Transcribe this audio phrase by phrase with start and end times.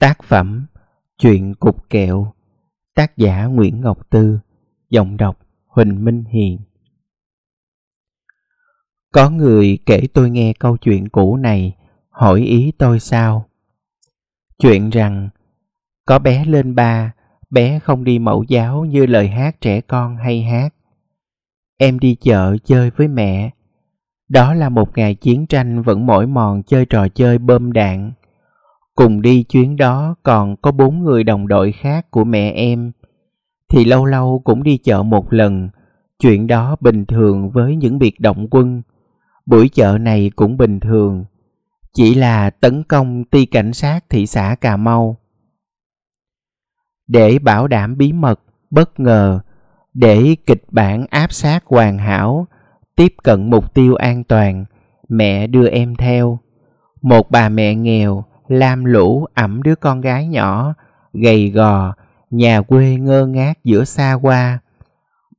[0.00, 0.66] Tác phẩm
[1.18, 2.32] Chuyện Cục Kẹo,
[2.94, 4.38] Tác giả Nguyễn Ngọc Tư,
[4.90, 6.58] Giọng đọc Huỳnh Minh Hiền.
[9.12, 11.76] Có người kể tôi nghe câu chuyện cũ này,
[12.10, 13.48] Hỏi ý tôi sao?
[14.58, 15.28] Chuyện rằng,
[16.06, 17.12] Có bé lên ba,
[17.50, 20.74] Bé không đi mẫu giáo như lời hát trẻ con hay hát.
[21.78, 23.50] Em đi chợ chơi với mẹ.
[24.28, 28.12] Đó là một ngày chiến tranh vẫn mỏi mòn chơi trò chơi bơm đạn.
[28.94, 32.92] Cùng đi chuyến đó còn có bốn người đồng đội khác của mẹ em.
[33.68, 35.68] Thì lâu lâu cũng đi chợ một lần.
[36.18, 38.82] Chuyện đó bình thường với những biệt động quân.
[39.46, 41.24] Buổi chợ này cũng bình thường.
[41.92, 45.16] Chỉ là tấn công ty cảnh sát thị xã Cà Mau.
[47.06, 49.40] Để bảo đảm bí mật, bất ngờ,
[49.94, 52.46] để kịch bản áp sát hoàn hảo,
[52.96, 54.64] tiếp cận mục tiêu an toàn,
[55.08, 56.38] mẹ đưa em theo.
[57.02, 60.74] Một bà mẹ nghèo lam lũ ẩm đứa con gái nhỏ,
[61.12, 61.94] gầy gò,
[62.30, 64.58] nhà quê ngơ ngác giữa xa qua.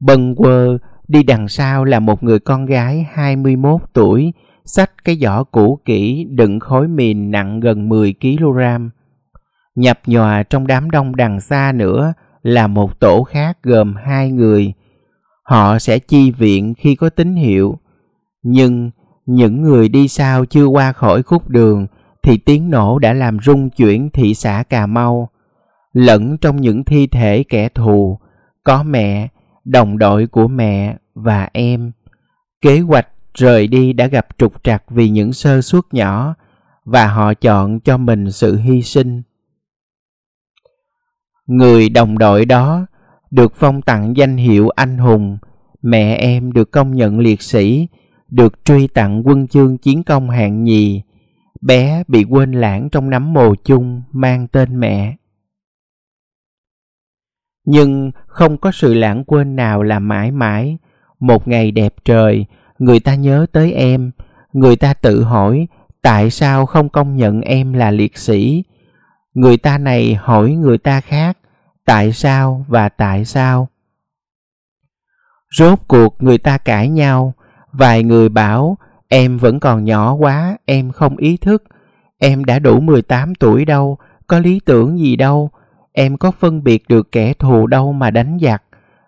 [0.00, 4.32] Bần quơ đi đằng sau là một người con gái 21 tuổi,
[4.64, 8.60] xách cái giỏ cũ kỹ đựng khối mìn nặng gần 10 kg.
[9.74, 14.72] Nhập nhòa trong đám đông đằng xa nữa là một tổ khác gồm hai người.
[15.42, 17.78] Họ sẽ chi viện khi có tín hiệu.
[18.42, 18.90] Nhưng
[19.26, 21.86] những người đi sau chưa qua khỏi khúc đường
[22.22, 25.28] thì tiếng nổ đã làm rung chuyển thị xã Cà Mau.
[25.92, 28.18] Lẫn trong những thi thể kẻ thù,
[28.64, 29.28] có mẹ,
[29.64, 31.92] đồng đội của mẹ và em.
[32.60, 36.34] Kế hoạch rời đi đã gặp trục trặc vì những sơ suất nhỏ
[36.84, 39.22] và họ chọn cho mình sự hy sinh.
[41.46, 42.86] Người đồng đội đó
[43.30, 45.38] được phong tặng danh hiệu anh hùng,
[45.82, 47.88] mẹ em được công nhận liệt sĩ,
[48.28, 51.02] được truy tặng quân chương chiến công hạng nhì,
[51.60, 55.16] bé bị quên lãng trong nắm mồ chung mang tên mẹ.
[57.64, 60.78] Nhưng không có sự lãng quên nào là mãi mãi.
[61.18, 62.46] Một ngày đẹp trời,
[62.78, 64.10] người ta nhớ tới em.
[64.52, 65.68] Người ta tự hỏi
[66.02, 68.64] tại sao không công nhận em là liệt sĩ.
[69.34, 71.38] Người ta này hỏi người ta khác,
[71.84, 73.68] tại sao và tại sao.
[75.56, 77.34] Rốt cuộc người ta cãi nhau,
[77.72, 78.78] vài người bảo
[79.12, 81.64] Em vẫn còn nhỏ quá, em không ý thức.
[82.18, 85.50] Em đã đủ 18 tuổi đâu, có lý tưởng gì đâu.
[85.92, 88.62] Em có phân biệt được kẻ thù đâu mà đánh giặc.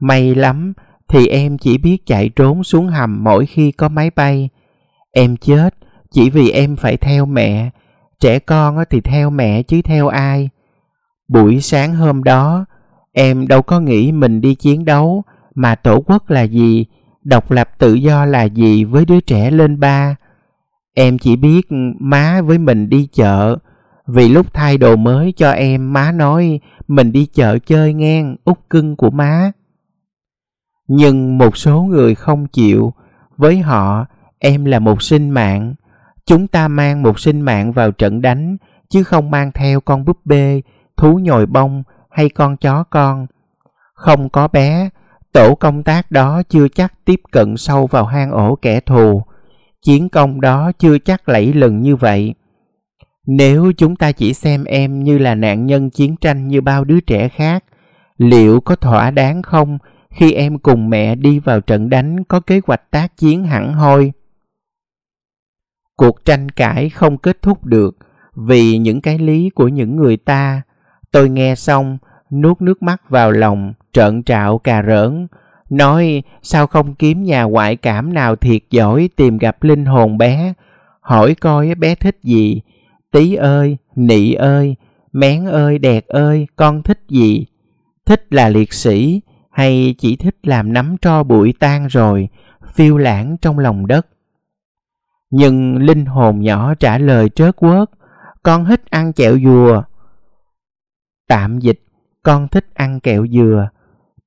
[0.00, 0.72] May lắm,
[1.08, 4.48] thì em chỉ biết chạy trốn xuống hầm mỗi khi có máy bay.
[5.12, 5.74] Em chết,
[6.10, 7.70] chỉ vì em phải theo mẹ.
[8.20, 10.48] Trẻ con thì theo mẹ chứ theo ai.
[11.28, 12.64] Buổi sáng hôm đó,
[13.12, 15.22] em đâu có nghĩ mình đi chiến đấu,
[15.54, 16.86] mà tổ quốc là gì,
[17.26, 20.16] độc lập tự do là gì với đứa trẻ lên ba?
[20.94, 21.66] Em chỉ biết
[22.00, 23.56] má với mình đi chợ,
[24.06, 28.58] vì lúc thay đồ mới cho em, má nói mình đi chợ chơi ngang, út
[28.70, 29.52] cưng của má.
[30.88, 32.92] Nhưng một số người không chịu.
[33.36, 34.06] Với họ,
[34.38, 35.74] em là một sinh mạng.
[36.26, 38.56] Chúng ta mang một sinh mạng vào trận đánh,
[38.88, 40.62] chứ không mang theo con búp bê,
[40.96, 43.26] thú nhồi bông hay con chó con.
[43.94, 44.90] Không có bé
[45.36, 49.22] Tổ công tác đó chưa chắc tiếp cận sâu vào hang ổ kẻ thù.
[49.82, 52.34] Chiến công đó chưa chắc lẫy lừng như vậy.
[53.26, 57.00] Nếu chúng ta chỉ xem em như là nạn nhân chiến tranh như bao đứa
[57.00, 57.64] trẻ khác,
[58.18, 59.78] liệu có thỏa đáng không
[60.10, 64.12] khi em cùng mẹ đi vào trận đánh có kế hoạch tác chiến hẳn hoi?
[65.96, 67.96] Cuộc tranh cãi không kết thúc được
[68.36, 70.62] vì những cái lý của những người ta.
[71.12, 71.98] Tôi nghe xong,
[72.30, 75.26] nuốt nước mắt vào lòng, trợn trạo cà rỡn,
[75.70, 80.52] nói sao không kiếm nhà ngoại cảm nào thiệt giỏi tìm gặp linh hồn bé,
[81.00, 82.60] hỏi coi bé thích gì,
[83.12, 84.76] tí ơi, nị ơi,
[85.12, 87.46] mén ơi, đẹp ơi, con thích gì?
[88.06, 89.20] Thích là liệt sĩ
[89.50, 92.28] hay chỉ thích làm nắm tro bụi tan rồi,
[92.74, 94.06] phiêu lãng trong lòng đất?
[95.30, 97.90] Nhưng linh hồn nhỏ trả lời trớt quớt,
[98.42, 99.82] con thích ăn chẹo dùa.
[101.28, 101.85] Tạm dịch,
[102.26, 103.68] con thích ăn kẹo dừa.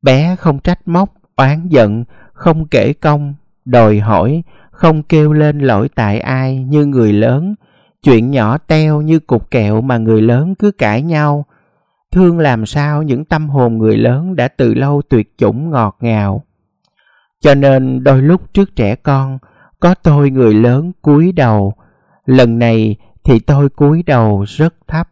[0.01, 2.04] Bé không trách móc, oán giận,
[2.34, 3.34] không kể công,
[3.66, 7.56] đòi hỏi, không kêu lên lỗi tại ai như người lớn.
[8.04, 11.46] Chuyện nhỏ teo như cục kẹo mà người lớn cứ cãi nhau.
[12.12, 16.44] Thương làm sao những tâm hồn người lớn đã từ lâu tuyệt chủng ngọt ngào.
[17.42, 19.38] Cho nên đôi lúc trước trẻ con,
[19.80, 21.74] có tôi người lớn cúi đầu.
[22.25, 25.10] Lần này thì tôi cúi đầu rất thấp.